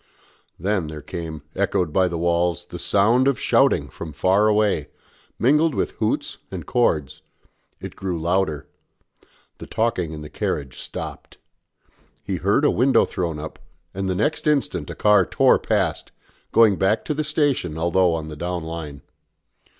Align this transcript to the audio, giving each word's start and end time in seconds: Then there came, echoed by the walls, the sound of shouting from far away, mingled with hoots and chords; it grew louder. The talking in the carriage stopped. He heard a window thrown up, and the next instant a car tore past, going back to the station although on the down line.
Then 0.57 0.87
there 0.87 1.03
came, 1.03 1.43
echoed 1.55 1.93
by 1.93 2.07
the 2.07 2.17
walls, 2.17 2.65
the 2.65 2.79
sound 2.79 3.27
of 3.27 3.39
shouting 3.39 3.87
from 3.87 4.13
far 4.13 4.47
away, 4.47 4.87
mingled 5.37 5.75
with 5.75 5.91
hoots 5.91 6.39
and 6.49 6.65
chords; 6.65 7.21
it 7.79 7.95
grew 7.95 8.19
louder. 8.19 8.67
The 9.59 9.67
talking 9.67 10.11
in 10.11 10.21
the 10.21 10.27
carriage 10.31 10.79
stopped. 10.79 11.37
He 12.23 12.37
heard 12.37 12.65
a 12.65 12.71
window 12.71 13.05
thrown 13.05 13.37
up, 13.37 13.59
and 13.93 14.09
the 14.09 14.15
next 14.15 14.47
instant 14.47 14.89
a 14.89 14.95
car 14.95 15.23
tore 15.23 15.59
past, 15.59 16.11
going 16.51 16.77
back 16.77 17.05
to 17.05 17.13
the 17.13 17.23
station 17.23 17.77
although 17.77 18.15
on 18.15 18.27
the 18.27 18.35
down 18.35 18.63
line. 18.63 19.03